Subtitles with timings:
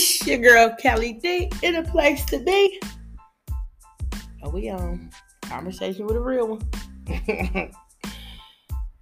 [0.00, 2.80] It's your girl Kelly D in a place to be.
[4.44, 5.10] Are we on?
[5.42, 6.62] Conversation with a real one.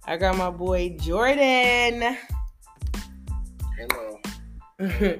[0.07, 2.17] I got my boy Jordan.
[3.77, 4.19] Hello.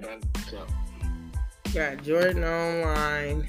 [1.76, 3.48] got Jordan online.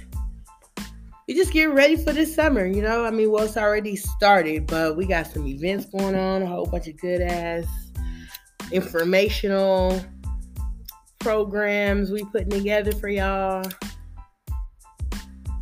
[1.26, 3.06] We just getting ready for this summer, you know.
[3.06, 6.66] I mean, well, it's already started, but we got some events going on, a whole
[6.66, 7.64] bunch of good ass
[8.70, 9.98] informational
[11.28, 13.62] programs we putting together for y'all.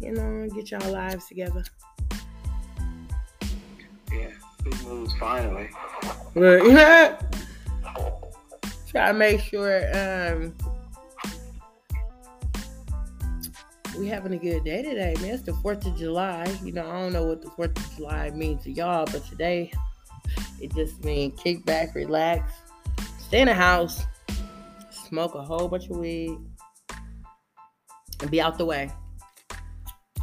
[0.00, 1.64] You know, get y'all lives together.
[4.12, 4.30] Yeah,
[4.62, 5.68] big moves finally.
[6.36, 7.18] Try
[8.94, 10.54] to make sure um,
[13.98, 15.34] we having a good day today, man.
[15.34, 16.46] It's the 4th of July.
[16.62, 19.72] You know, I don't know what the 4th of July means to y'all, but today
[20.60, 22.52] it just means kick back, relax,
[23.18, 24.04] stay in the house,
[25.06, 26.36] smoke a whole bunch of weed,
[28.20, 28.90] and be out the way.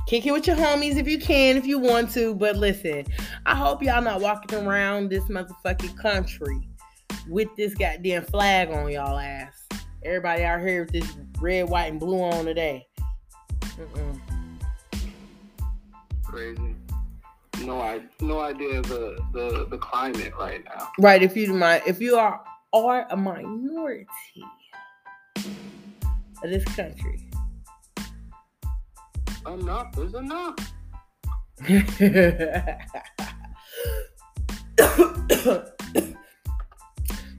[0.08, 2.36] Kick it with your homies if you can, if you want to.
[2.36, 3.06] But listen,
[3.45, 6.70] I hope y'all not walking around this motherfucking country
[7.30, 9.67] with this goddamn flag on y'all ass.
[10.04, 12.86] Everybody out here with this red, white, and blue on today.
[13.61, 14.20] Mm-mm.
[16.26, 16.76] Crazy.
[17.64, 20.89] No, I no idea the, the the climate right now.
[21.00, 21.23] Right.
[21.23, 24.08] If you mind, if you are are a minority
[26.44, 27.30] of this country,
[29.47, 30.55] enough is enough.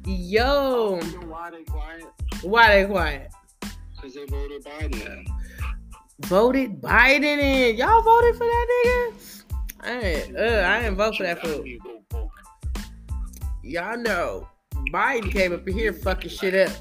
[0.07, 1.01] Yo.
[1.27, 2.05] why they quiet?
[2.43, 3.31] Why they quiet?
[3.61, 5.27] Because they voted Biden in.
[6.21, 7.77] Voted Biden in.
[7.77, 9.15] Y'all voted for that nigga?
[9.81, 11.65] I ain't, uh, I didn't vote for that fool.
[13.63, 14.49] Y'all know
[14.93, 16.75] Biden came up in here fucking shit up.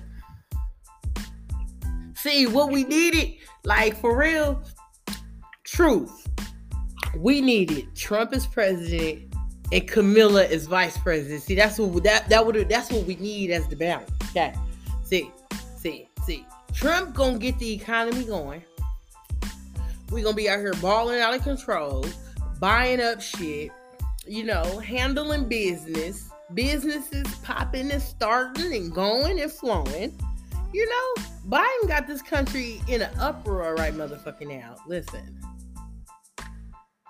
[2.24, 3.34] See what we needed,
[3.66, 4.64] like for real,
[5.66, 6.26] truth.
[7.18, 9.36] We needed Trump as president
[9.74, 11.44] and Camilla as vice president.
[11.44, 14.10] See, that's what that that would that's what we need as the balance.
[14.30, 14.56] Okay.
[15.04, 15.32] See,
[15.76, 16.46] see, see.
[16.74, 18.64] Trump gonna get the economy going.
[20.10, 22.06] We gonna be out here balling out of control,
[22.58, 23.70] buying up shit,
[24.26, 30.18] you know, handling business, businesses popping and starting and going and flowing.
[30.72, 34.76] You know, Biden got this country in an uproar right motherfucking now.
[34.88, 35.40] Listen.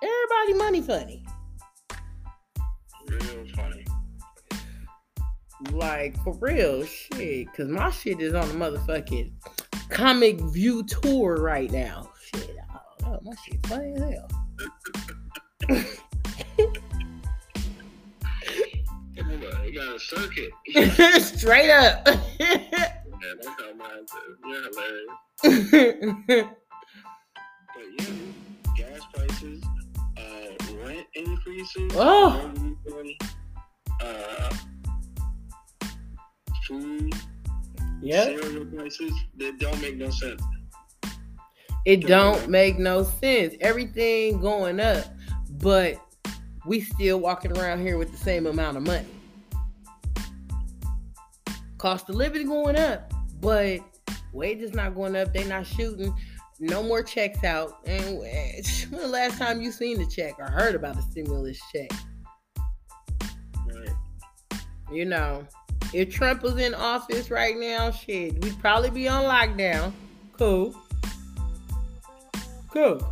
[0.02, 1.24] Everybody money funny.
[3.06, 3.86] Real funny.
[5.70, 7.52] Like for real shit.
[7.54, 9.32] Cause my shit is on the motherfucking
[9.88, 12.10] comic view tour right now.
[12.34, 13.20] Shit, I don't know.
[13.22, 14.28] My shit funny as hell.
[19.74, 20.50] Got a circuit.
[21.22, 22.06] Straight up.
[23.24, 24.06] yeah, that's how mine.
[24.46, 24.62] You're
[25.42, 26.48] hilarious.
[27.74, 28.14] But yeah,
[28.76, 29.64] gas prices,
[30.16, 32.52] uh, rent increases, Oh.
[34.00, 34.56] uh,
[36.68, 37.12] food,
[38.00, 38.26] yep.
[38.26, 40.40] cereal prices, they don't make no sense.
[41.84, 43.56] It don't make no sense.
[43.60, 45.04] Everything going up,
[45.60, 45.96] but
[46.66, 49.06] we still walking around here with the same amount of money.
[51.78, 53.12] Cost of living going up,
[53.44, 53.80] but
[54.32, 55.34] wages not going up.
[55.34, 56.14] They not shooting.
[56.58, 57.78] No more checks out.
[57.86, 61.60] And eh, when the last time you seen the check or heard about the stimulus
[61.70, 61.90] check?
[63.68, 63.90] Right.
[64.90, 65.46] You know,
[65.92, 69.92] if Trump was in office right now, shit, we'd probably be on lockdown.
[70.38, 70.74] Cool.
[72.72, 73.06] Cool.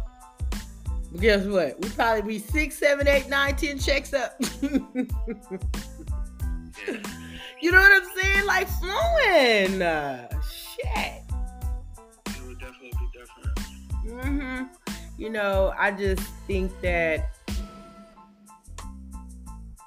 [1.12, 1.78] But guess what?
[1.80, 4.40] We'd probably be six, seven, eight, nine, ten checks up.
[7.62, 8.46] you know what I'm saying?
[8.46, 9.78] Like flowing.
[10.50, 11.22] Shit.
[12.26, 13.58] It would definitely be different.
[14.24, 14.62] hmm
[15.16, 17.30] You know, I just think that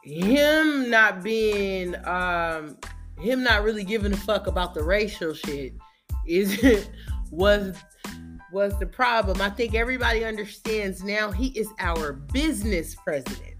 [0.03, 2.77] him not being, um,
[3.19, 5.73] him not really giving a fuck about the racial shit
[6.25, 6.87] is
[7.29, 7.75] was
[8.53, 9.41] was the problem.
[9.41, 13.55] I think everybody understands now he is our business president.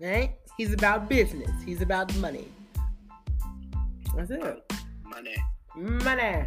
[0.00, 0.36] Right?
[0.56, 1.50] He's about business.
[1.64, 2.48] He's about money.
[4.16, 4.72] That's it.
[5.04, 5.34] Money.
[5.74, 6.46] Money.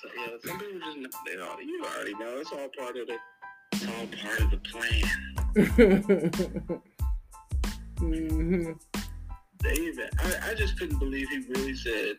[0.00, 3.06] So yeah, some people just know, they all, you already know it's all part of
[3.06, 3.18] the
[3.72, 5.04] it's all part of the plan.
[7.98, 8.72] hmm
[9.62, 12.16] They even I, I just couldn't believe he really said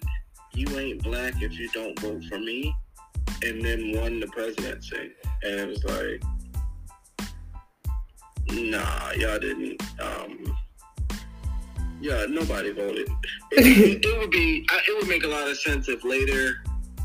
[0.54, 2.76] you ain't black if you don't vote for me
[3.44, 5.12] and then won the presidency.
[5.44, 6.22] And it was like
[8.58, 10.58] nah, y'all didn't um
[12.02, 13.08] Yeah, nobody voted.
[13.52, 13.66] It,
[14.02, 14.66] it, it would be.
[14.88, 16.64] It would make a lot of sense if later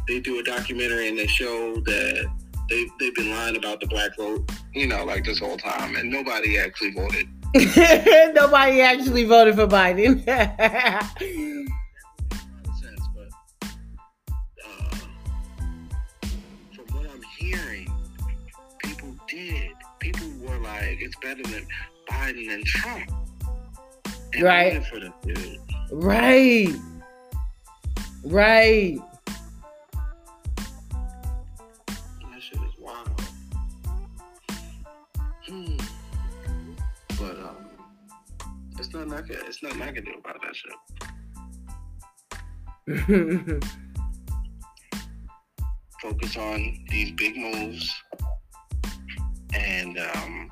[0.08, 2.30] they do a documentary and they show that
[2.68, 4.50] they they've been lying about the black vote.
[4.74, 7.28] You know, like this whole time, and nobody actually voted.
[8.34, 10.22] nobody actually voted for Biden.
[20.72, 21.66] like, "It's better than
[22.10, 23.10] Biden and Trump."
[24.34, 24.84] And Right.
[24.86, 25.12] For the
[25.92, 26.74] right.
[28.24, 28.98] Right.
[31.86, 33.20] That shit is wild.
[35.46, 35.76] Hmm.
[37.18, 37.56] But um,
[38.78, 39.36] it's nothing I can.
[39.46, 40.72] It's nothing I can do about that shit.
[46.00, 47.92] Focus on these big moves,
[49.54, 50.50] and um,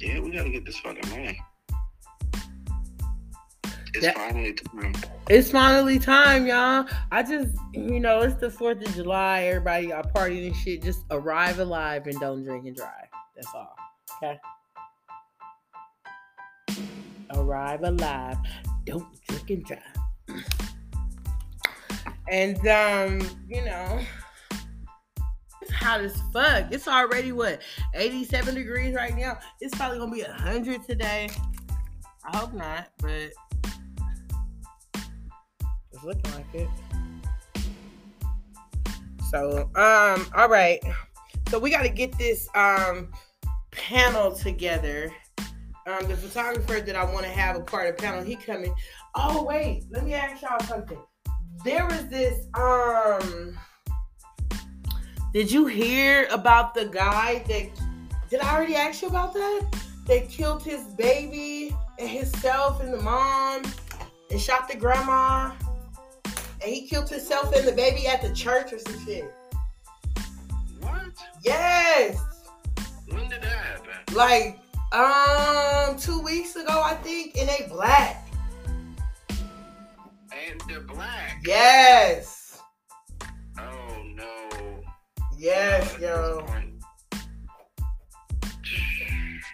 [0.00, 1.36] yeah, we gotta get this fucking man.
[3.92, 4.12] It's Yeah.
[4.12, 4.94] finally time.
[5.28, 6.86] it's finally time, y'all.
[7.10, 9.42] I just, you know, it's the 4th of July.
[9.42, 10.82] Everybody got partying and shit.
[10.82, 13.08] Just arrive alive and don't drink and drive.
[13.34, 13.76] That's all.
[14.22, 14.38] Okay?
[17.34, 18.36] Arrive alive.
[18.84, 19.80] Don't drink and drive.
[22.28, 24.00] And, um, you know,
[25.80, 26.66] hot as fuck.
[26.70, 27.62] It's already, what,
[27.94, 29.38] 87 degrees right now?
[29.60, 31.30] It's probably to be 100 today.
[32.24, 33.34] I hope not, but it's
[36.04, 36.68] looking like it.
[39.30, 40.80] So, um, all right.
[41.48, 43.12] So we got to get this um
[43.70, 45.12] panel together.
[45.86, 48.74] Um, the photographer that I want to have a part of the panel, he coming.
[49.14, 50.98] Oh wait, let me ask y'all something.
[51.64, 53.56] There was this um.
[55.32, 57.68] Did you hear about the guy that?
[58.28, 59.66] Did I already ask you about that?
[60.06, 63.62] That killed his baby and himself and the mom
[64.30, 65.52] and shot the grandma
[66.62, 69.32] and he killed himself and the baby at the church or some shit.
[70.80, 71.12] What?
[71.42, 72.18] Yes,
[73.08, 74.14] When did that happen?
[74.14, 74.58] like
[74.92, 78.26] um two weeks ago I think, and they black.
[79.30, 81.40] And they're black.
[81.44, 82.39] Yes,
[85.40, 86.44] yes, yo.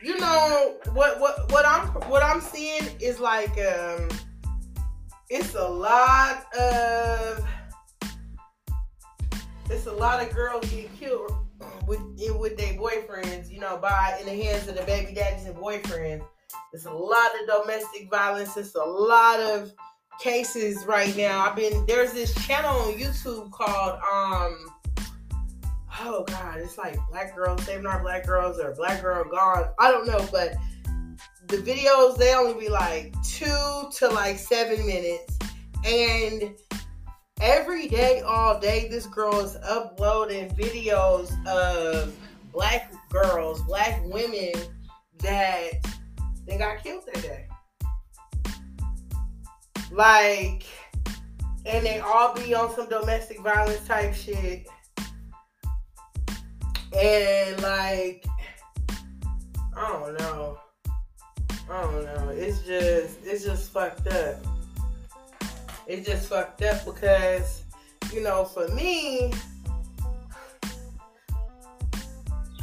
[0.02, 1.20] You know what?
[1.20, 1.50] What?
[1.52, 4.08] What I'm what I'm seeing is like um,
[5.30, 7.44] it's a lot of
[9.70, 11.32] it's a lot of girls getting killed
[11.86, 12.00] with
[12.38, 13.50] with their boyfriends.
[13.50, 16.24] You know, by in the hands of the baby daddies and boyfriends.
[16.72, 18.56] It's a lot of domestic violence.
[18.56, 19.72] It's a lot of
[20.20, 21.40] cases right now.
[21.40, 24.56] I've been there's this channel on YouTube called um
[26.00, 29.68] oh god, it's like black girls saving our black girls or black girl gone.
[29.78, 30.54] I don't know, but
[31.48, 35.38] the videos they only be like two to like seven minutes,
[35.84, 36.54] and
[37.40, 42.14] every day, all day, this girl is uploading videos of
[42.52, 44.52] black girls, black women
[45.18, 45.72] that
[46.46, 47.46] they got killed that day.
[49.90, 50.64] Like,
[51.64, 54.66] and they all be on some domestic violence type shit.
[56.98, 58.24] And like,
[59.76, 60.58] I don't know.
[61.70, 62.28] I don't know.
[62.30, 64.36] It's just, it's just fucked up.
[65.86, 67.62] It's just fucked up because,
[68.12, 69.32] you know, for me,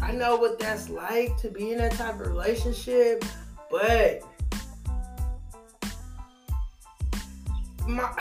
[0.01, 3.23] I know what that's like to be in that type of relationship,
[3.69, 4.21] but
[7.87, 8.11] my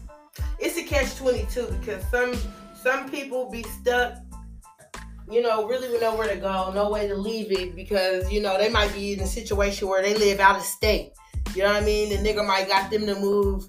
[0.58, 2.34] it's a catch 22 because some
[2.74, 4.14] some people be stuck
[5.30, 8.58] you know really with nowhere to go no way to leave it because you know
[8.58, 11.12] they might be in a situation where they live out of state.
[11.54, 12.08] You know what i mean?
[12.08, 13.68] The nigga might got them to move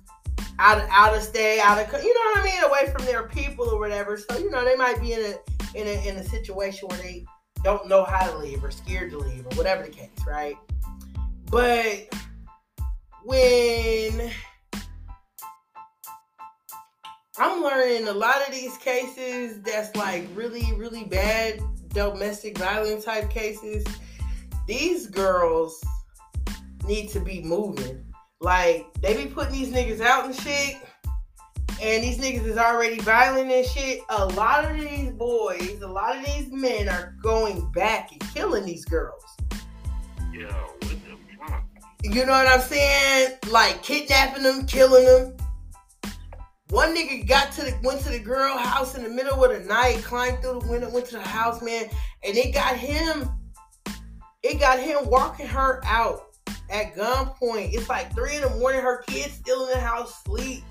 [0.60, 2.64] out of out of state out of you know what i mean?
[2.64, 4.18] Away from their people or whatever.
[4.18, 7.26] So you know they might be in a in a in a situation where they
[7.64, 10.56] don't know how to leave or scared to leave or whatever the case right?
[11.50, 12.14] But
[13.24, 14.32] when
[17.40, 21.60] I'm learning a lot of these cases that's like really, really bad
[21.90, 23.84] domestic violence type cases.
[24.68, 25.84] These girls
[26.86, 28.06] need to be moving.
[28.40, 30.76] Like, they be putting these niggas out and shit,
[31.82, 34.02] and these niggas is already violent and shit.
[34.10, 38.64] A lot of these boys, a lot of these men are going back and killing
[38.64, 39.24] these girls.
[40.32, 41.64] Yo, what the fuck?
[42.04, 43.38] You know what I'm saying?
[43.50, 45.38] Like kidnapping them, killing them.
[46.74, 49.60] One nigga got to the went to the girl house in the middle of the
[49.70, 51.88] night, climbed through the window, went to the house, man,
[52.24, 53.30] and it got him.
[54.42, 56.36] It got him walking her out
[56.72, 57.76] at gunpoint.
[57.76, 58.82] It's like three in the morning.
[58.82, 60.64] Her kids still in the house, sleep.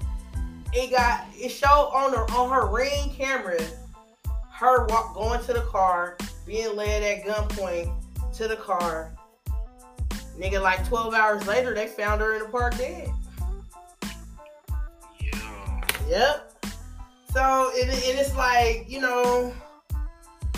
[0.73, 3.61] It got it showed on her on her ring camera.
[4.51, 7.95] Her walk going to the car, being led at gunpoint
[8.39, 9.15] to the car.
[10.37, 13.09] Nigga, like 12 hours later, they found her in the park dead.
[16.13, 16.67] Yep.
[17.33, 19.51] So it, it is like, you know,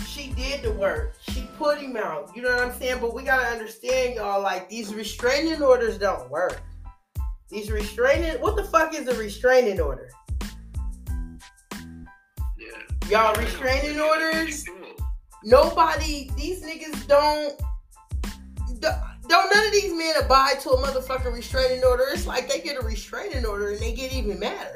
[0.05, 1.15] she did the work.
[1.29, 2.35] She put him out.
[2.35, 2.97] You know what I'm saying?
[2.99, 6.61] But we gotta understand, y'all, like these restraining orders don't work.
[7.49, 10.09] These restraining what the fuck is a restraining order?
[12.59, 13.09] Yeah.
[13.09, 14.65] Y'all restraining orders?
[15.45, 17.57] Nobody, these niggas don't
[18.81, 22.03] don't none of these men abide to a motherfucking restraining order.
[22.11, 24.73] It's like they get a restraining order and they get even madder.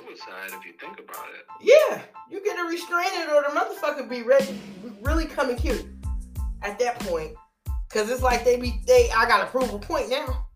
[0.00, 1.46] Suicide if you think about it.
[1.60, 4.58] Yeah, you get a restraining order, motherfucker be ready,
[5.02, 5.86] really coming cute
[6.62, 7.32] at that point.
[7.90, 10.46] Cause it's like they be they I gotta prove a point now.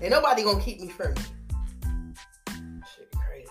[0.00, 2.14] Ain't nobody gonna keep me from you.
[2.96, 3.50] Shit crazy.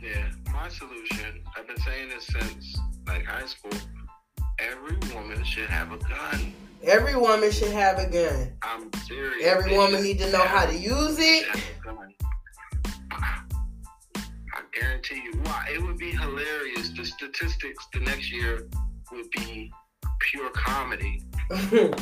[0.00, 3.72] Yeah, my solution, I've been saying this since like high school.
[4.60, 6.52] Every woman should have a gun.
[6.84, 8.52] Every woman should have a gun.
[8.62, 9.44] I'm serious.
[9.44, 11.46] Every woman need to know how to use it.
[11.46, 12.14] have a gun.
[13.12, 15.32] I guarantee you.
[15.42, 15.68] Why?
[15.72, 16.90] It would be hilarious.
[16.96, 18.68] The statistics the next year
[19.12, 19.70] would be
[20.20, 21.22] pure comedy.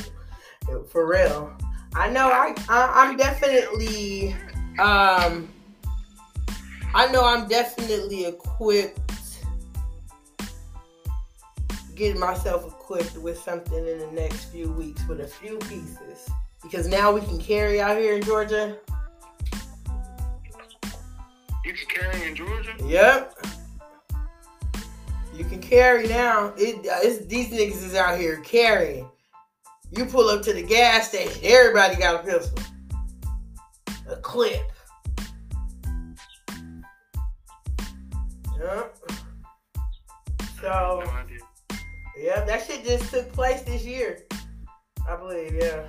[0.91, 1.57] For real.
[1.95, 4.35] I know I, I I'm definitely
[4.79, 5.49] um
[6.95, 9.01] I know I'm definitely equipped
[12.01, 16.31] getting myself equipped with something in the next few weeks with a few pieces.
[16.63, 18.79] Because now we can carry out here in Georgia.
[21.63, 22.73] You can carry in Georgia.
[22.87, 23.47] Yep.
[25.35, 26.55] You can carry now.
[26.57, 29.07] It, uh, it's, these niggas is out here carrying.
[29.91, 32.65] You pull up to the gas station, everybody got a pistol.
[34.09, 34.73] A clip.
[38.59, 38.97] Yep.
[40.63, 41.40] So, No.
[42.21, 44.19] Yeah, that shit just took place this year.
[45.09, 45.85] I believe, yeah.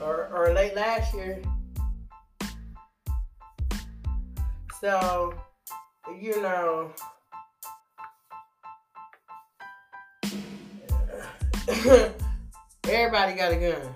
[0.00, 1.40] Or, or late last year.
[4.80, 5.34] So,
[6.20, 6.92] you know.
[12.84, 13.94] Everybody got a gun.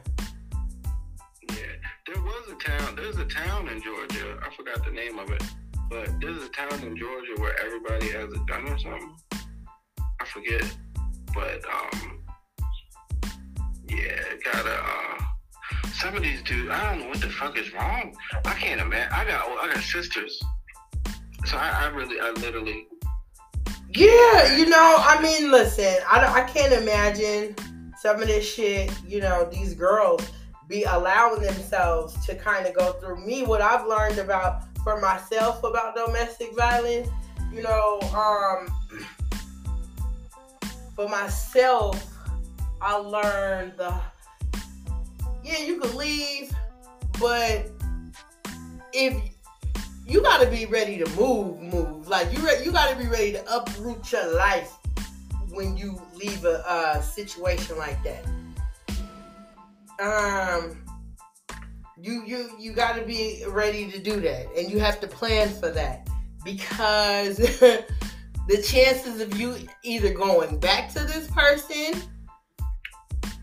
[1.49, 1.77] Yeah,
[2.07, 2.97] there was a town.
[2.97, 4.39] There's a town in Georgia.
[4.43, 5.43] I forgot the name of it,
[5.89, 9.15] but there's a town in Georgia where everybody has a gun or something.
[10.21, 10.65] I forget,
[11.35, 12.19] but um,
[13.89, 14.75] yeah, got a.
[14.75, 15.25] Uh,
[15.95, 18.17] some of these dudes, I don't know what the fuck is wrong.
[18.45, 19.13] I can't imagine.
[19.13, 20.43] I got I got sisters,
[21.45, 22.87] so I, I really, I literally.
[23.95, 27.55] Yeah, you know, I mean, listen, I, I can't imagine
[28.01, 30.27] some of this shit, you know, these girls
[30.67, 33.45] be allowing themselves to kind of go through me.
[33.45, 37.09] What I've learned about for myself about domestic violence,
[37.53, 38.75] you know, um,
[40.95, 42.07] for myself,
[42.81, 43.95] I learned the,
[45.45, 46.53] yeah, you could leave,
[47.21, 47.71] but
[48.93, 49.15] if
[50.07, 52.09] you gotta be ready to move, move.
[52.09, 54.73] Like you, re- you gotta be ready to uproot your life
[55.51, 58.25] when you leave a, uh situation like that.
[60.01, 60.85] Um,
[62.01, 65.71] you you you gotta be ready to do that, and you have to plan for
[65.71, 66.09] that
[66.45, 67.39] because
[68.49, 72.03] the chances of you either going back to this person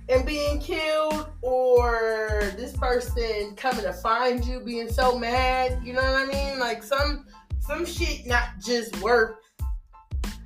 [0.10, 6.02] and being killed or this person coming to find you being so mad you know
[6.02, 6.60] what i mean?
[6.60, 7.26] Like some
[7.60, 9.42] some shit not just work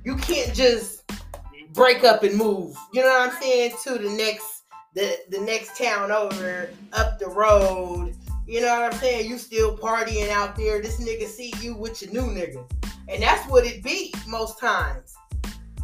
[0.04, 1.02] you can't just
[1.72, 4.62] break up and move you know what i'm saying to the next
[4.94, 8.14] the the next town over up the road
[8.46, 9.28] you know what i'm saying?
[9.28, 10.82] You still partying out there.
[10.82, 12.62] This nigga see you with your new nigga
[13.08, 15.14] and that's what it be most times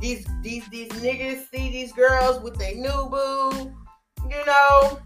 [0.00, 3.73] these these these niggas see these girls with their new boo.
[4.29, 4.99] You know,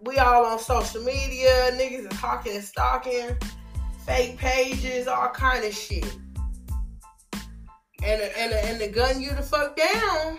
[0.00, 1.70] we all on social media.
[1.72, 3.36] Niggas is talking and stalking,
[4.04, 6.04] fake pages, all kind of shit.
[8.02, 10.38] And and and the gun you the fuck down.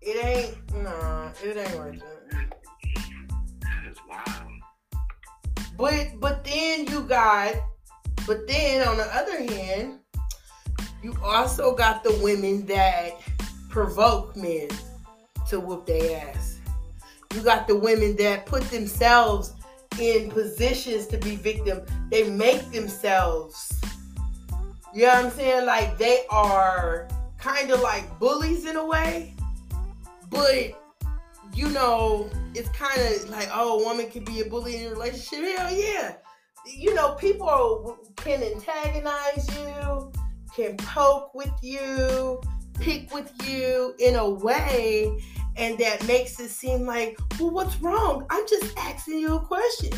[0.00, 2.54] It ain't no, it ain't that.
[3.60, 4.47] That is wild.
[5.78, 7.54] But but then you got,
[8.26, 10.00] but then on the other hand,
[11.02, 13.12] you also got the women that
[13.70, 14.68] provoke men
[15.48, 16.58] to whoop their ass.
[17.32, 19.54] You got the women that put themselves
[20.00, 21.82] in positions to be victim.
[22.10, 23.72] They make themselves,
[24.92, 25.64] You know what I'm saying?
[25.64, 27.06] Like they are
[27.38, 29.32] kind of like bullies in a way,
[30.28, 30.87] but
[31.54, 34.90] you know, it's kind of like, oh, a woman can be a bully in a
[34.90, 35.58] relationship.
[35.58, 36.16] Hell yeah.
[36.66, 40.12] You know, people can antagonize you,
[40.54, 42.40] can poke with you,
[42.78, 45.18] pick with you in a way,
[45.56, 48.26] and that makes it seem like, well, what's wrong?
[48.30, 49.90] I'm just asking you a question.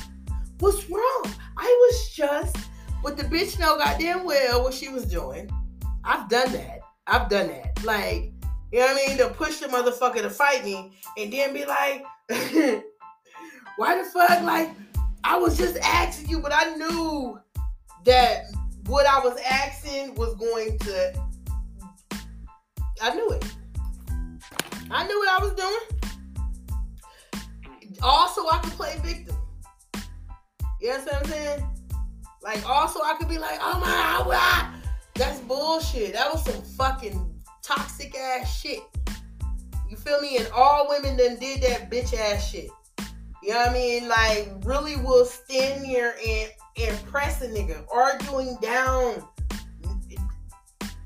[0.61, 1.25] What's wrong?
[1.57, 2.57] I was just,
[3.03, 5.51] but the bitch know goddamn well what she was doing.
[6.05, 6.81] I've done that.
[7.07, 7.85] I've done that.
[7.85, 8.33] Like,
[8.73, 9.19] you know what I mean?
[9.19, 12.05] To push the motherfucker to fight me and then be like,
[13.77, 14.43] why the fuck?
[14.43, 14.71] Like,
[15.25, 17.39] I was just asking you, but I knew
[18.05, 18.45] that
[18.87, 21.21] what I was asking was going to.
[23.03, 23.45] I knew it.
[24.91, 26.01] I knew what I was doing.
[28.03, 29.37] Also, I could play victim.
[30.81, 31.67] You know what I'm saying?
[32.43, 34.75] Like, also, I could be like, oh my, God,
[35.15, 36.15] that's bullshit.
[36.15, 37.30] That was some fucking
[37.71, 38.83] toxic ass shit.
[39.89, 40.39] You feel me?
[40.39, 42.69] And all women then did that bitch ass shit.
[43.43, 44.09] You know what I mean?
[44.09, 46.51] Like, really will stand here and,
[46.81, 49.25] and press a nigga, arguing down.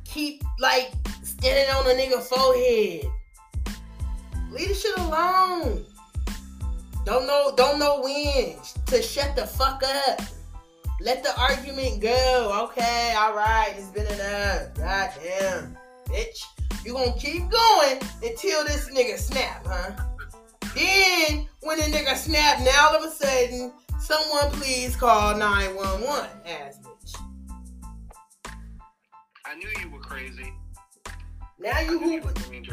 [0.04, 0.92] Keep, like,
[1.22, 3.10] standing on a nigga forehead.
[4.50, 5.84] Leave the shit alone.
[7.04, 8.56] Don't know, don't know when
[8.86, 10.22] to shut the fuck up.
[11.00, 12.68] Let the argument go.
[12.70, 14.74] Okay, all right, it's been enough.
[14.74, 15.76] God damn
[16.14, 16.44] bitch.
[16.84, 19.92] You gonna keep going until this nigga snap, huh?
[20.74, 26.78] Then when the nigga snap, now all of a sudden, someone please call 911 ass
[26.82, 27.20] bitch.
[29.46, 30.52] I knew you were crazy.
[31.58, 32.66] Now you hooping.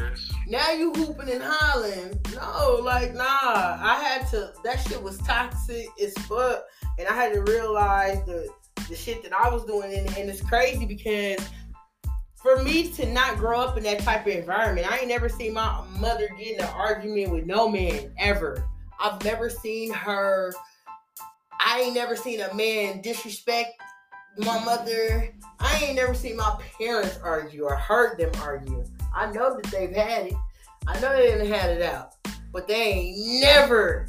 [0.46, 2.20] Now you hooping and hollering.
[2.34, 3.24] No, like nah.
[3.24, 4.52] I had to.
[4.62, 6.64] That shit was toxic as fuck,
[6.98, 8.48] and I had to realize the
[8.90, 11.38] the shit that I was doing, and, and it's crazy because
[12.42, 15.54] for me to not grow up in that type of environment, I ain't never seen
[15.54, 18.64] my mother get in an argument with no man ever.
[19.00, 20.52] I've never seen her.
[21.60, 23.80] I ain't never seen a man disrespect
[24.38, 25.32] my mother.
[25.60, 28.84] I ain't never seen my parents argue or heard them argue.
[29.14, 30.34] I know that they've had it.
[30.88, 32.14] I know they didn't had it out,
[32.52, 34.08] but they ain't never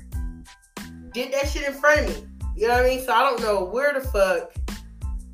[1.13, 2.28] did that shit in front of me.
[2.56, 3.02] You know what I mean?
[3.02, 4.54] So I don't know where the fuck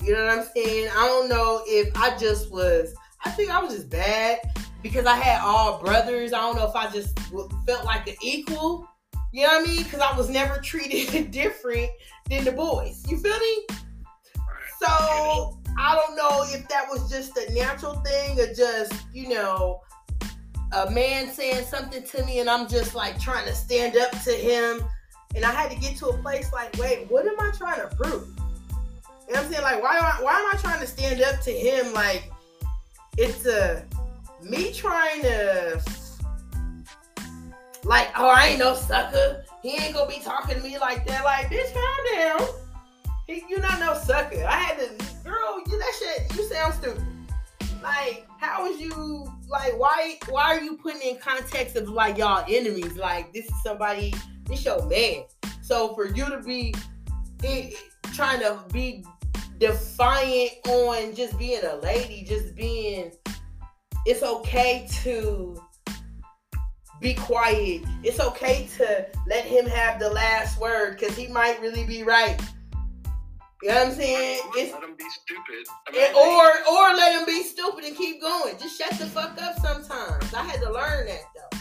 [0.03, 0.89] you know what I'm saying?
[0.95, 2.93] I don't know if I just was,
[3.25, 4.39] I think I was just bad
[4.81, 6.33] because I had all brothers.
[6.33, 8.87] I don't know if I just felt like an equal.
[9.31, 9.83] You know what I mean?
[9.83, 11.89] Because I was never treated different
[12.29, 13.05] than the boys.
[13.09, 13.65] You feel me?
[14.81, 19.81] So I don't know if that was just a natural thing or just, you know,
[20.71, 24.31] a man saying something to me and I'm just like trying to stand up to
[24.31, 24.81] him.
[25.35, 27.95] And I had to get to a place like, wait, what am I trying to
[27.95, 28.27] prove?
[29.29, 29.63] You know what I'm saying?
[29.63, 31.93] Like, why am I, why am I trying to stand up to him?
[31.93, 32.31] Like,
[33.15, 33.85] it's a
[34.41, 35.79] me trying to
[37.83, 39.43] like, oh, I ain't no sucker.
[39.61, 41.23] He ain't gonna be talking to me like that.
[41.23, 42.47] Like, bitch, calm down.
[43.27, 44.43] He, you not no sucker.
[44.43, 46.35] I had to, girl, you that shit.
[46.35, 47.03] You sound stupid.
[47.83, 49.77] Like, how is you like?
[49.77, 50.17] Why?
[50.27, 52.97] Why are you putting in context of like y'all enemies?
[52.97, 54.11] Like, this is somebody.
[54.45, 55.25] This your man.
[55.61, 56.73] So for you to be
[57.43, 57.75] it,
[58.13, 59.05] trying to be
[59.59, 63.11] defiant on just being a lady, just being
[64.05, 65.61] it's okay to
[67.01, 67.81] be quiet.
[68.03, 72.39] It's okay to let him have the last word because he might really be right.
[73.61, 74.39] You know what I'm saying?
[74.55, 75.67] It's, let him be stupid.
[75.87, 78.57] I mean, or or let him be stupid and keep going.
[78.57, 80.33] Just shut the fuck up sometimes.
[80.33, 81.57] I had to learn that though.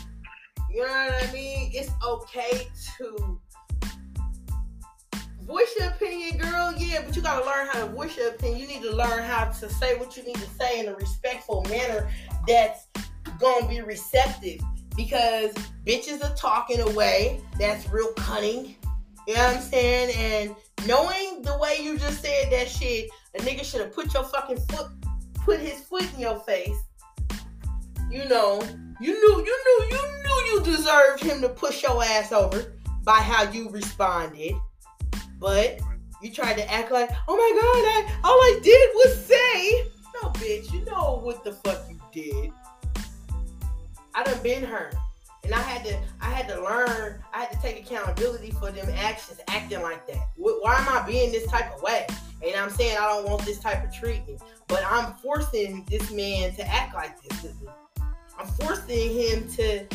[0.70, 1.72] You know what I mean?
[1.74, 3.40] It's okay to
[5.48, 6.74] voice your opinion, girl.
[6.76, 8.60] Yeah, but you gotta learn how to voice your opinion.
[8.60, 11.64] You need to learn how to say what you need to say in a respectful
[11.70, 12.08] manner
[12.46, 12.86] that's
[13.40, 14.60] gonna be receptive.
[14.94, 15.52] Because
[15.86, 18.76] bitches are talking away that's real cunning.
[19.26, 20.14] You know what I'm saying?
[20.16, 20.56] And
[20.86, 24.58] knowing the way you just said that shit, a nigga should have put your fucking
[24.68, 24.88] foot,
[25.34, 26.76] put his foot in your face.
[28.10, 28.60] You know,
[29.00, 33.20] you knew, you knew, you knew you deserved him to push your ass over by
[33.20, 34.54] how you responded.
[35.38, 35.80] But
[36.22, 39.88] you tried to act like, oh my god, I, all I did was say.
[40.22, 42.52] No, bitch, you know what the fuck you did.
[44.14, 44.90] I done been her.
[45.44, 48.86] And I had to, I had to learn, I had to take accountability for them
[48.96, 50.28] actions, acting like that.
[50.36, 52.06] Why am I being this type of way?
[52.44, 56.54] And I'm saying I don't want this type of treatment, but I'm forcing this man
[56.56, 57.46] to act like this.
[58.38, 59.86] I'm forcing him to.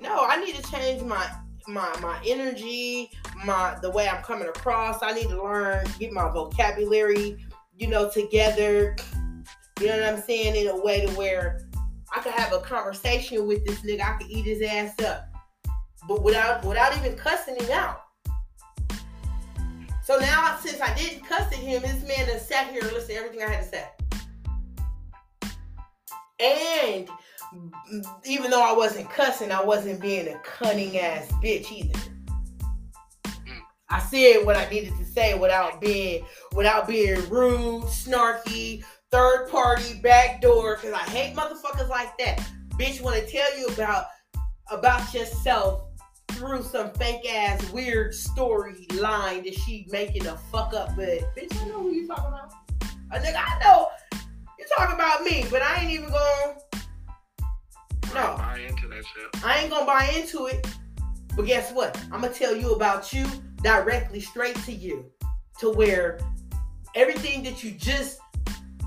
[0.00, 1.30] No, I need to change my
[1.68, 3.10] my my energy,
[3.44, 5.02] my the way I'm coming across.
[5.02, 7.44] I need to learn, get my vocabulary,
[7.76, 8.96] you know, together.
[9.80, 10.56] You know what I'm saying?
[10.56, 11.66] In a way to where
[12.14, 14.02] I could have a conversation with this nigga.
[14.02, 15.28] I could eat his ass up,
[16.06, 18.02] but without without even cussing him out.
[20.04, 23.10] So now, since I didn't cuss at him, this man has sat here and listened
[23.10, 23.86] to everything I had to say.
[26.40, 27.08] And
[28.24, 31.98] even though I wasn't cussing, I wasn't being a cunning ass bitch either.
[33.24, 33.60] Mm.
[33.88, 40.00] I said what I needed to say without being without being rude, snarky, third party,
[40.02, 40.76] backdoor.
[40.76, 42.38] Cause I hate motherfuckers like that.
[42.78, 44.06] Bitch, want to tell you about
[44.70, 45.82] about yourself
[46.28, 50.94] through some fake ass weird storyline that she making a fuck up.
[50.96, 52.52] But bitch, I know who you talking about.
[53.12, 53.88] A nigga, I know
[54.58, 56.56] you talking about me, but I ain't even going.
[58.14, 59.44] No, buy into that shit.
[59.44, 60.66] I ain't gonna buy into it.
[61.36, 61.96] But guess what?
[62.12, 63.24] I'm gonna tell you about you
[63.62, 65.04] directly, straight to you,
[65.60, 66.18] to where
[66.94, 68.18] everything that you just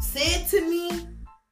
[0.02, 1.08] said to me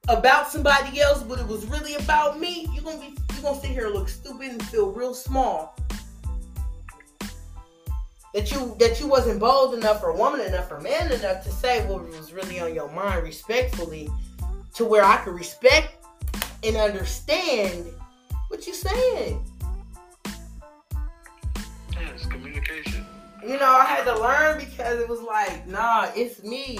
[0.09, 2.67] about somebody else, but it was really about me.
[2.73, 5.77] You're gonna be, you're gonna sit here and look stupid and feel real small.
[8.33, 11.85] That you that you wasn't bold enough or woman enough or man enough to say
[11.87, 14.09] what was really on your mind respectfully,
[14.75, 16.00] to where I could respect
[16.63, 17.87] and understand
[18.47, 19.43] what you're saying.
[21.93, 23.05] Yes, communication.
[23.43, 26.79] You know, I had to learn because it was like, nah, it's me.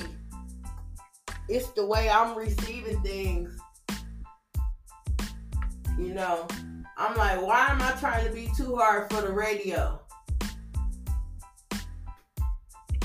[1.49, 3.57] It's the way I'm receiving things.
[5.97, 6.47] You know,
[6.97, 9.99] I'm like, why am I trying to be too hard for the radio?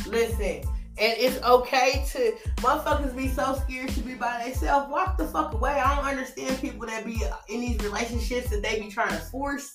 [0.06, 0.62] Listen,
[0.98, 4.90] and it's okay to motherfuckers be so scared to be by themselves.
[4.90, 5.72] Walk the fuck away.
[5.72, 9.74] I don't understand people that be in these relationships that they be trying to force.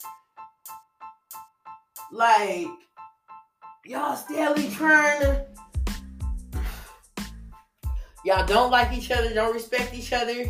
[2.12, 2.68] Like,
[3.86, 5.46] y'all steadily trying to.
[8.26, 10.46] Y'all don't like each other, don't respect each other.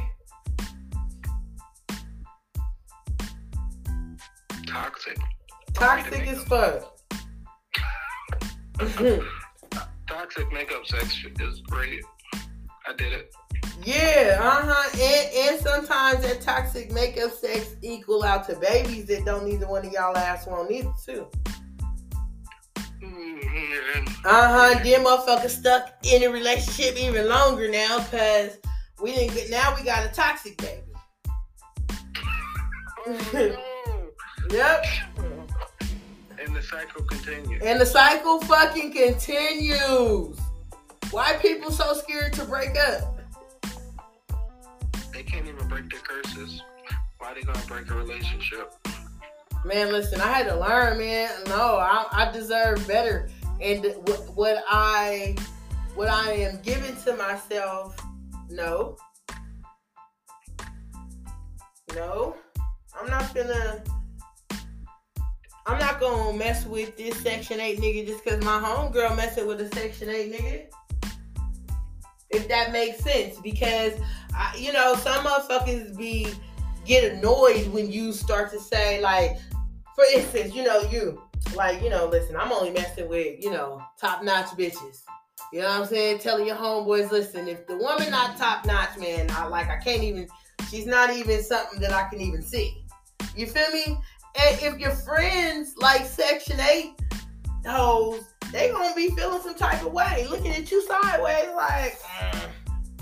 [4.68, 5.18] Toxic.
[5.74, 6.98] Toxic as fuck.
[10.34, 12.02] Toxic makeup sex is great.
[12.88, 13.36] I did it.
[13.84, 14.90] Yeah, uh-huh.
[14.94, 19.86] And and sometimes that toxic makeup sex equal out to babies that don't neither one
[19.86, 21.28] of y'all ass want either too.
[23.04, 24.08] Mm-hmm.
[24.26, 24.80] Uh-huh.
[24.82, 28.58] Then motherfuckers stuck in a relationship even longer now because
[29.02, 30.82] we didn't get now we got a toxic baby.
[34.50, 34.86] yep.
[36.44, 37.62] And the cycle continues.
[37.64, 40.40] And the cycle fucking continues.
[41.12, 43.20] Why people so scared to break up?
[45.14, 46.62] They can't even break their curses.
[47.20, 48.74] Why they gonna break a relationship?
[49.66, 51.30] Man, listen, I had to learn, man.
[51.48, 53.30] No, I, I deserve better.
[53.62, 55.36] And what, what I
[55.94, 57.96] what I am giving to myself,
[58.50, 58.98] no.
[61.94, 62.36] No.
[63.00, 63.84] I'm not gonna
[65.68, 69.62] I'm not gonna mess with this Section 8 nigga just because my homegirl messing with
[69.62, 70.66] a Section 8 nigga.
[72.30, 73.38] If that makes sense.
[73.40, 73.94] Because,
[74.34, 76.28] I, you know, some motherfuckers be
[76.86, 79.38] get annoyed when you start to say, like,
[79.96, 81.22] for instance, you know, you,
[81.56, 85.04] like, you know, listen, I'm only messing with, you know, top notch bitches.
[85.54, 86.20] You know what I'm saying?
[86.20, 90.02] Telling your homeboys, listen, if the woman not top notch, man, I like, I can't
[90.02, 90.28] even,
[90.70, 92.84] she's not even something that I can even see.
[93.36, 93.98] You feel me?
[94.36, 96.96] And if your friends like Section 8
[97.66, 102.50] hoes, they gonna be feeling some type of way, looking at you sideways like, mm,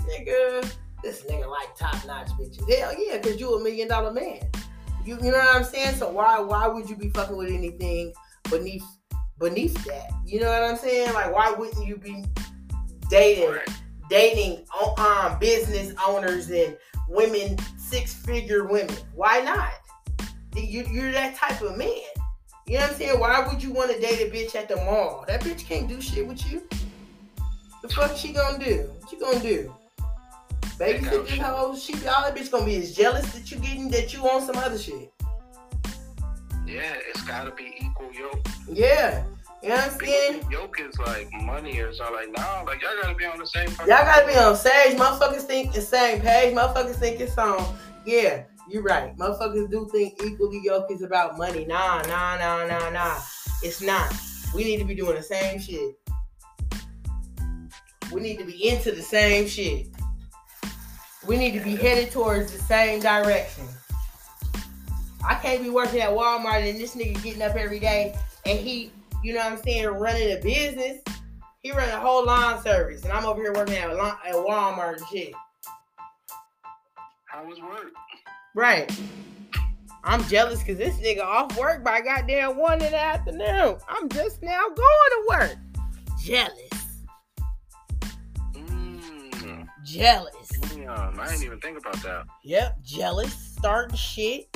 [0.06, 2.68] nigga, this nigga like top notch bitches.
[2.72, 4.40] Hell yeah, cause you a million dollar man.
[5.04, 5.96] You you know what I'm saying?
[5.96, 8.12] So why why would you be fucking with anything
[8.50, 8.84] beneath
[9.38, 10.10] beneath that?
[10.26, 11.12] You know what I'm saying?
[11.14, 12.24] Like why wouldn't you be
[13.08, 13.56] dating
[14.08, 14.64] dating
[14.98, 16.76] um business owners and
[17.08, 18.94] women six figure women?
[19.14, 19.72] Why not?
[20.54, 21.88] You, you're that type of man.
[22.66, 23.20] You know what I'm saying?
[23.20, 25.24] Why would you want to date a bitch at the mall?
[25.26, 26.62] That bitch can't do shit with you.
[27.82, 28.90] The fuck she gonna do?
[29.00, 29.74] What you gonna do?
[30.78, 31.76] Babysit this hoe?
[31.76, 34.56] She all that bitch gonna be as jealous that you getting that you want some
[34.56, 35.12] other shit.
[36.66, 38.46] Yeah, it's gotta be equal yoke.
[38.68, 39.24] Yeah.
[39.62, 40.44] You know what I'm saying?
[40.50, 42.14] Yoke is like money or something.
[42.14, 43.68] Like, nah, like y'all gotta be on the same.
[43.80, 44.96] Y'all gotta be on stage.
[44.96, 46.54] Motherfuckers think the same page.
[46.54, 47.76] Motherfuckers think it's on.
[48.06, 49.16] Yeah, you're right.
[49.16, 51.64] Motherfuckers do think equally yoke is about money.
[51.64, 53.18] Nah, nah, nah, nah, nah.
[53.62, 54.12] It's not.
[54.54, 55.96] We need to be doing the same shit.
[58.12, 59.88] We need to be into the same shit.
[61.26, 63.64] We need to be headed towards the same direction.
[65.28, 68.90] I can't be working at Walmart and this nigga getting up every day and he,
[69.22, 71.02] you know what I'm saying, running a business.
[71.60, 75.06] He run a whole lawn service and I'm over here working at, at Walmart and
[75.08, 75.34] shit.
[77.26, 77.92] How was work?
[78.54, 78.90] Right.
[80.02, 83.76] I'm jealous because this nigga off work by goddamn one in the afternoon.
[83.88, 85.56] I'm just now going to work.
[86.22, 86.70] Jealous.
[88.54, 90.48] Mm, Jealous.
[90.74, 92.24] damn, I didn't even think about that.
[92.44, 93.32] Yep, jealous.
[93.34, 94.48] Starting shit.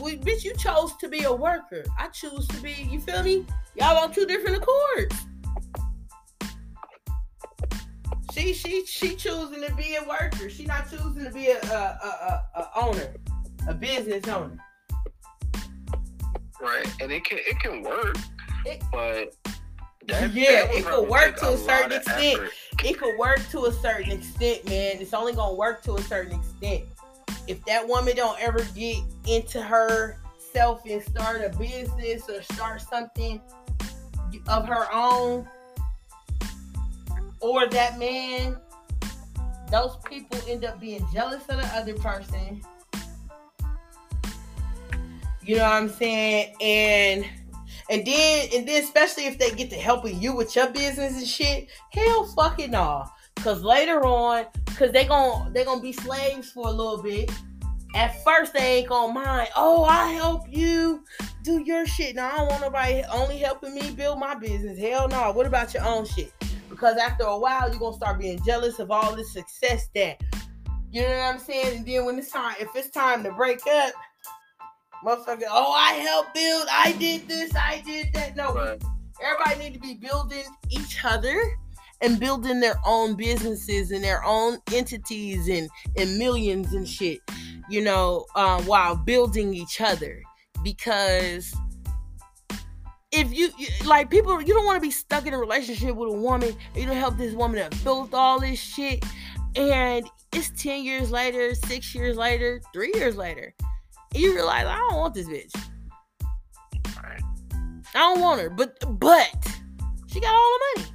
[0.00, 1.84] Well, bitch, you chose to be a worker.
[1.98, 3.46] I choose to be, you feel me?
[3.76, 5.16] Y'all on two different accords.
[8.34, 10.50] She she she choosing to be a worker.
[10.50, 13.14] She not choosing to be a a, a, a, a owner,
[13.68, 14.58] a business owner.
[16.60, 18.16] Right, and it can it can work,
[18.66, 19.34] It- but
[20.08, 22.38] Yeah, would it could work to a certain extent.
[22.40, 22.50] effort.
[22.84, 24.96] It could work to a certain extent, man.
[25.00, 26.84] It's only gonna work to a certain extent.
[27.46, 33.40] If that woman don't ever get into herself and start a business or start something
[34.48, 35.46] of her own,
[37.44, 38.56] or that man,
[39.70, 42.62] those people end up being jealous of the other person.
[45.42, 46.54] You know what I'm saying?
[46.62, 47.26] And
[47.90, 51.26] and then and then especially if they get to helping you with your business and
[51.26, 53.04] shit, hell fucking no.
[53.36, 57.30] Cause later on, cause they gon' they gonna be slaves for a little bit.
[57.94, 59.50] At first they ain't gonna mind.
[59.54, 61.04] Oh, I help you
[61.42, 62.16] do your shit.
[62.16, 64.78] Now I don't want nobody only helping me build my business.
[64.78, 65.30] Hell no.
[65.32, 66.32] What about your own shit?
[66.74, 70.20] Because after a while you're gonna start being jealous of all the success that
[70.90, 71.78] you know what I'm saying?
[71.78, 73.92] And then when it's time, if it's time to break up,
[75.04, 78.36] motherfucker, oh I helped build, I did this, I did that.
[78.36, 78.82] No, Right.
[79.22, 81.36] everybody need to be building each other
[82.00, 87.20] and building their own businesses and their own entities and and millions and shit
[87.70, 90.20] you know um, while building each other
[90.64, 91.54] because
[93.16, 96.10] if you, you like people you don't want to be stuck in a relationship with
[96.10, 99.04] a woman you don't help this woman that built all this shit
[99.56, 103.54] and it's 10 years later 6 years later 3 years later
[104.14, 105.52] you realize i don't want this bitch
[107.94, 109.30] I don't want her, but but
[110.08, 110.92] she got all the money.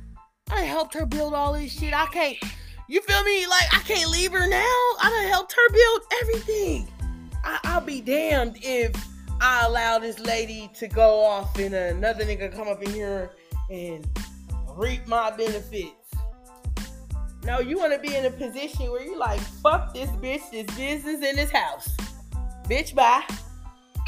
[0.51, 1.93] I helped her build all this shit.
[1.93, 2.38] I can't.
[2.89, 3.47] You feel me?
[3.47, 4.58] Like I can't leave her now.
[5.01, 6.88] I done helped her build everything.
[7.45, 8.93] I, I'll be damned if
[9.41, 13.32] I allow this lady to go off and another nigga come up in here
[13.69, 14.06] and
[14.75, 15.93] reap my benefits.
[17.43, 20.65] No, you want to be in a position where you like, fuck this bitch, this
[20.75, 21.95] business, in this house.
[22.67, 23.23] Bitch, bye.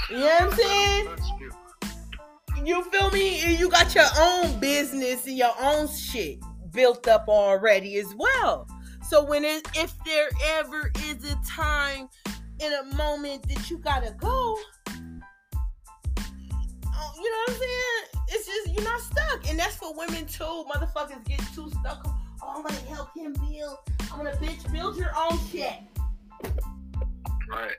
[0.09, 1.07] You know what I'm saying?
[2.65, 3.55] You feel me?
[3.55, 6.39] You got your own business and your own shit
[6.71, 8.67] built up already as well.
[9.07, 12.09] So when it if there ever is a time
[12.59, 14.57] in a moment that you gotta go,
[17.17, 18.25] you know what I'm saying?
[18.29, 19.49] It's just you're not stuck.
[19.49, 20.65] And that's for women too.
[20.69, 22.05] Motherfuckers get too stuck.
[22.43, 23.77] Oh, I'm gonna help him build.
[24.11, 25.73] I'm gonna bitch build your own shit.
[27.49, 27.75] Right.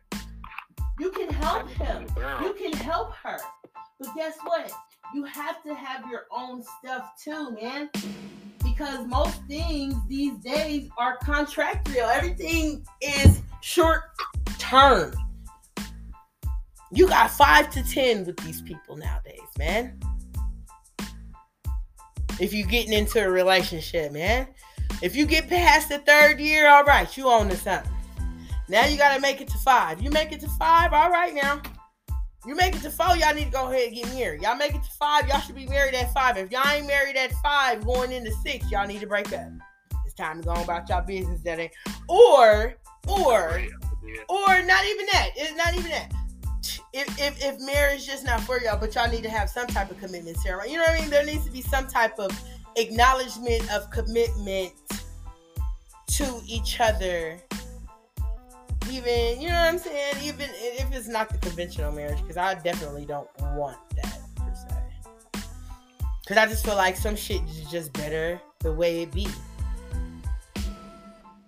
[0.99, 2.07] You can help him.
[2.43, 3.39] You can help her.
[3.99, 4.71] But guess what?
[5.15, 7.91] You have to have your own stuff too, man.
[8.63, 12.03] Because most things these days are contractual.
[12.03, 14.03] Everything is short
[14.59, 15.13] term.
[16.93, 19.99] You got five to ten with these people nowadays, man.
[22.39, 24.49] If you're getting into a relationship, man.
[25.01, 27.91] If you get past the third year, all right, you own to something.
[28.69, 30.03] Now you gotta make it to five.
[30.03, 31.63] You make it to five, all right now.
[32.47, 34.43] You make it to four, y'all need to go ahead and get married.
[34.43, 36.37] Y'all make it to five, y'all should be married at five.
[36.37, 39.49] If y'all ain't married at five, going into six, y'all need to break up.
[40.05, 41.73] It's time to go about y'all business that ain't.
[42.09, 42.75] Or,
[43.09, 43.63] or,
[44.29, 45.31] or not even that.
[45.37, 46.13] It's not even that.
[46.93, 49.91] If, if, if marriage just not for y'all, but y'all need to have some type
[49.91, 50.73] of commitment, ceremony.
[50.73, 51.11] You know what I mean?
[51.11, 52.31] There needs to be some type of
[52.77, 54.73] acknowledgement of commitment
[56.09, 57.41] to each other.
[58.91, 60.17] Even, you know what I'm saying?
[60.23, 65.43] Even if it's not the conventional marriage, because I definitely don't want that per se.
[66.21, 69.29] Because I just feel like some shit is just better the way it be.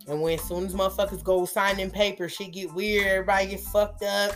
[0.07, 4.03] And when as soon as motherfuckers go signing papers, shit get weird, everybody get fucked
[4.03, 4.35] up,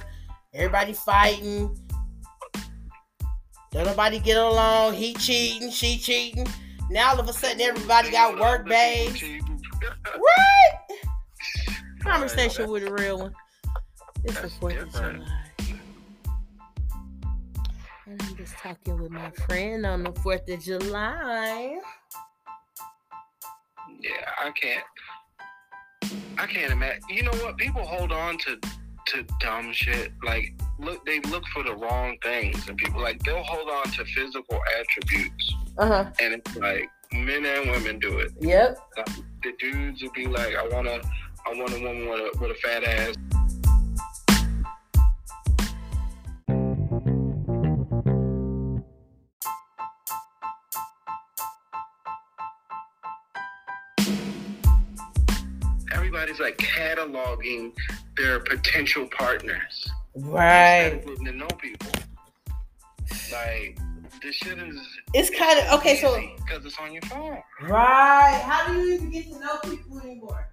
[0.58, 1.74] everybody fighting.
[3.70, 4.94] Don't nobody get along.
[4.94, 6.46] He cheating, she cheating.
[6.90, 9.22] Now all of a sudden everybody got work babes.
[9.22, 10.98] Right?
[12.00, 13.34] Conversation with a real one.
[14.24, 14.92] It's the Fourth of.
[14.92, 15.26] July.
[18.06, 21.78] I'm just talking with my friend on the Fourth of July.
[24.00, 24.10] Yeah,
[24.42, 24.84] I can't.
[26.38, 27.02] I can't imagine.
[27.10, 27.58] You know what?
[27.58, 28.58] People hold on to
[29.08, 30.12] to dumb shit.
[30.24, 34.04] Like, look, they look for the wrong things, and people like they'll hold on to
[34.04, 36.10] physical attributes, Uh huh.
[36.20, 38.32] and it's like men and women do it.
[38.40, 38.78] Yep.
[38.96, 39.06] Like,
[39.42, 41.00] the dudes will be like, I wanna,
[41.46, 43.14] I want a woman with a, with a fat ass.
[56.28, 57.72] Everybody's like cataloging
[58.16, 59.90] their potential partners.
[60.14, 60.92] Right.
[60.92, 61.90] Instead of getting to know people.
[63.32, 63.78] Like
[64.22, 64.78] this shit is.
[65.14, 65.96] It's kind of okay.
[65.96, 67.38] So because it's on your phone.
[67.62, 70.50] right, how do you even get to know people anymore?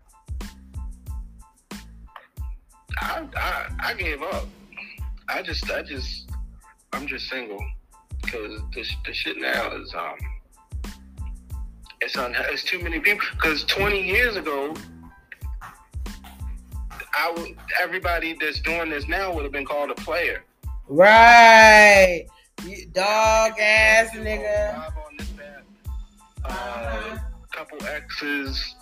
[2.97, 4.45] I, I I gave up.
[5.27, 6.29] I just I just
[6.93, 7.59] I'm just single
[8.21, 10.15] because the the shit now is um
[12.01, 14.73] it's on it's too many people because 20 years ago
[17.17, 20.43] I would everybody that's doing this now would have been called a player.
[20.88, 22.25] Right,
[22.65, 24.91] you dog ass nigga.
[25.17, 25.63] This app,
[26.45, 27.15] Uh-huh.
[27.15, 27.19] uh,
[27.51, 28.75] couple X's,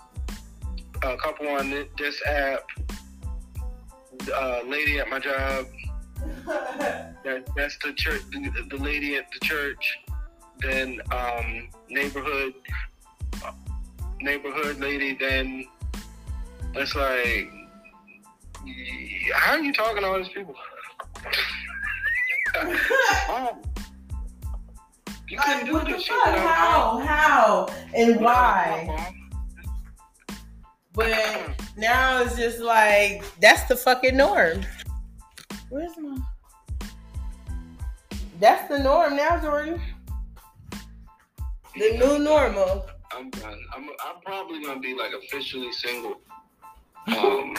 [1.04, 2.64] a couple on this app,
[4.36, 5.66] uh, lady at my job.
[7.24, 10.00] That, that's the church, the, the lady at the church.
[10.60, 12.54] Then um, neighborhood,
[13.46, 13.52] uh,
[14.22, 15.16] neighborhood lady.
[15.18, 15.66] Then
[16.76, 17.50] it's like,
[19.34, 20.56] how are you talking to all these people?
[25.30, 26.34] you couldn't do this shit fuck?
[26.34, 27.00] without How?
[27.00, 27.68] How?
[27.96, 28.86] And why?
[28.88, 29.16] why?
[30.94, 34.62] But now it's just like that's the fucking norm.
[35.70, 36.18] Where's my?
[38.40, 39.82] That's the norm now, Jordan.
[41.76, 42.86] The new normal.
[43.12, 43.60] I'm done.
[43.76, 46.22] I'm, I'm probably gonna be like officially single.
[47.08, 47.56] Um,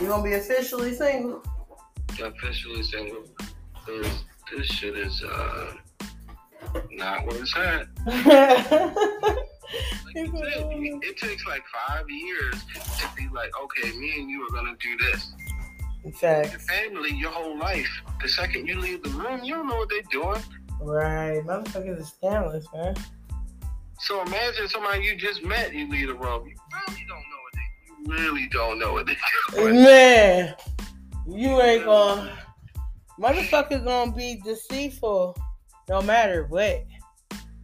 [0.00, 1.42] You gonna be officially single?
[2.22, 3.24] officially single.
[3.84, 5.72] Cause this shit is uh
[6.92, 9.36] not where it's at.
[10.04, 10.68] Like said,
[11.02, 12.54] it, takes like five years
[12.98, 15.32] to be like, okay, me and you are gonna do this.
[16.04, 17.88] In Your family, your whole life.
[18.22, 20.40] The second you leave the room, you don't know what they're doing.
[20.80, 21.44] right?
[21.44, 22.94] Motherfuckers is scandalous, man.
[23.98, 26.46] So imagine somebody you just met, you leave the room.
[26.46, 26.54] You
[26.88, 27.35] really don't know what
[28.06, 29.16] really don't know what they're
[29.52, 29.82] doing.
[29.82, 30.54] Man,
[31.26, 32.32] you ain't gonna.
[33.20, 35.36] Motherfuckers gonna be deceitful
[35.88, 36.84] no matter what.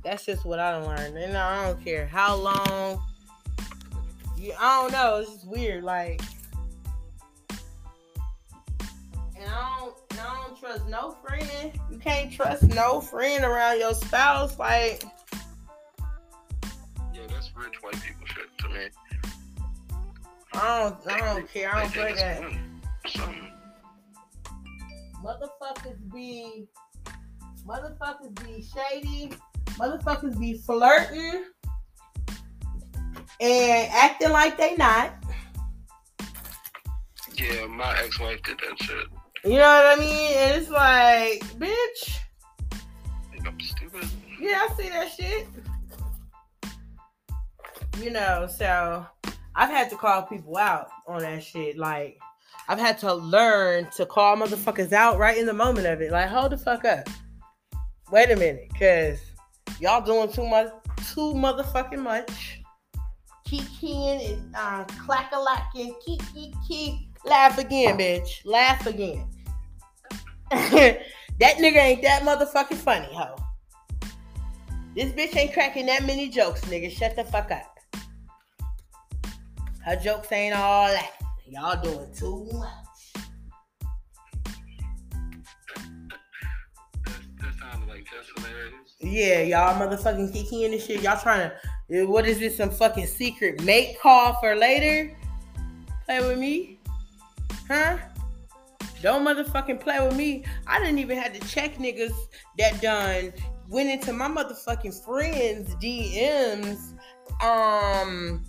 [0.02, 1.16] That's just what I learned.
[1.16, 3.02] And I don't care how long.
[4.36, 5.18] You, I don't know.
[5.18, 5.84] It's just weird.
[5.84, 6.20] Like,
[9.36, 11.72] and I don't, and I don't trust no friend.
[11.90, 14.58] You can't trust no friend around your spouse.
[14.58, 15.04] Like,
[17.12, 18.88] Yeah, that's rich white people shit to me.
[20.54, 21.74] I don't, I don't care.
[21.74, 22.42] I don't They play that.
[23.08, 23.48] Something.
[25.24, 26.66] Motherfuckers be
[27.66, 29.30] motherfuckers be shady.
[29.78, 31.44] Motherfuckers be flirting
[33.40, 35.12] and acting like they not.
[37.34, 39.06] Yeah, my ex-wife did that shit.
[39.44, 40.32] You know what I mean?
[40.36, 42.18] And it's like, bitch,
[43.32, 44.06] Think I'm stupid.
[44.40, 45.46] yeah, I see that shit.
[48.00, 49.06] You know, so
[49.54, 51.76] I've had to call people out on that shit.
[51.76, 52.18] Like,
[52.68, 56.10] I've had to learn to call motherfuckers out right in the moment of it.
[56.10, 57.08] Like, hold the fuck up.
[58.10, 59.18] Wait a minute, cause
[59.80, 60.68] y'all doing too much,
[61.14, 62.60] too motherfucking much.
[63.44, 66.94] Keep and uh, clack a lacking, keep keep keep.
[67.24, 68.44] Laugh again, bitch.
[68.44, 69.26] Laugh again.
[70.50, 70.98] that
[71.40, 73.36] nigga ain't that motherfucking funny, ho.
[74.94, 76.90] This bitch ain't cracking that many jokes, nigga.
[76.90, 77.71] Shut the fuck up.
[79.84, 81.10] Her jokes ain't all that.
[81.46, 82.70] Y'all doing too much.
[87.04, 88.94] That, that sounded like just hilarious.
[89.00, 91.02] Yeah, y'all motherfucking kicking and shit.
[91.02, 91.54] Y'all trying to,
[91.90, 95.16] eh, what is this, some fucking secret make call for later?
[96.04, 96.78] Play with me?
[97.66, 97.98] Huh?
[99.02, 100.44] Don't motherfucking play with me.
[100.68, 102.14] I didn't even have to check niggas
[102.58, 103.32] that done
[103.68, 106.92] went into my motherfucking friends' DMs.
[107.42, 108.44] Um,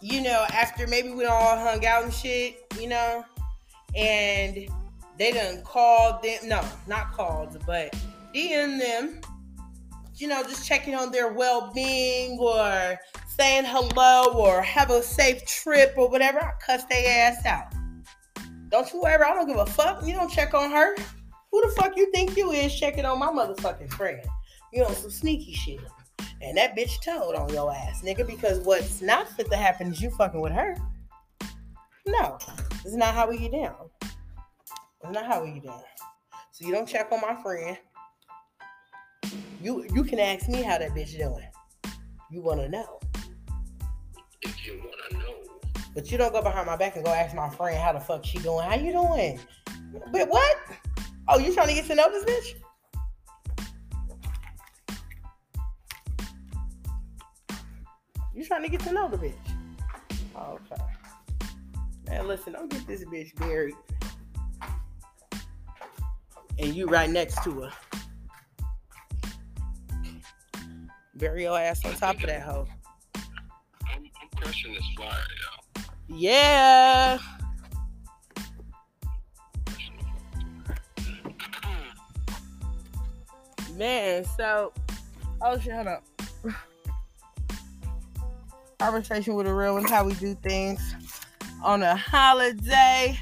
[0.00, 3.24] you know, after maybe we all hung out and shit, you know,
[3.96, 4.68] and
[5.18, 6.38] they done called them.
[6.44, 7.94] No, not called, but
[8.34, 9.20] DM them
[10.18, 15.44] you know, just checking on their well being or saying hello or have a safe
[15.46, 17.72] trip or whatever, I cuss their ass out.
[18.68, 20.04] Don't you ever, I don't give a fuck.
[20.04, 20.96] You don't check on her.
[21.50, 24.20] Who the fuck you think you is checking on my motherfucking friend?
[24.72, 25.80] You on some sneaky shit.
[26.40, 30.00] And that bitch told on your ass, nigga, because what's not fit to happen is
[30.00, 30.76] you fucking with her.
[32.06, 32.38] No,
[32.84, 33.90] it's not how we get down.
[34.00, 35.82] It's not how we get down.
[36.52, 37.76] So you don't check on my friend.
[39.60, 41.48] You you can ask me how that bitch doing.
[42.30, 43.00] You wanna know.
[44.42, 45.34] If you wanna know.
[45.94, 48.24] But you don't go behind my back and go ask my friend how the fuck
[48.24, 48.64] she doing.
[48.64, 49.40] How you doing?
[50.12, 50.56] But what?
[51.28, 52.60] Oh, you trying to get to know this bitch?
[58.48, 59.34] Trying to get to know the bitch?
[60.34, 60.82] Okay.
[62.08, 63.74] Man, listen, don't get this bitch buried.
[66.58, 67.70] And you right next to her.
[71.14, 72.66] Bury your ass on top of that hoe.
[73.14, 73.22] I'm,
[74.04, 75.12] I'm crushing this flyer,
[76.08, 76.16] yo.
[76.16, 77.18] Yeah.
[83.76, 84.72] Man, so
[85.42, 86.02] oh shut up.
[88.78, 90.94] Conversation with a real one, how we do things
[91.64, 93.18] on a holiday.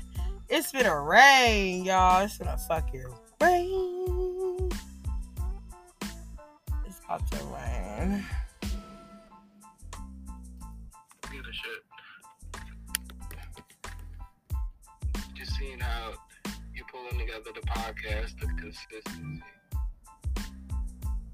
[0.51, 2.23] It's been a rain, y'all.
[2.23, 3.07] It's been a fucking
[3.41, 4.71] rain.
[6.87, 8.25] It's about to rain.
[15.35, 16.13] Just seeing how
[16.75, 19.43] you're pulling together the podcast, the consistency.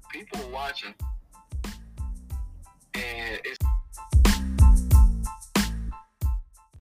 [0.09, 0.93] People watching,
[2.93, 3.57] and it's